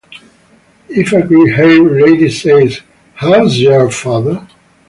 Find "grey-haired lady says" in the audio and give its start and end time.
1.21-2.79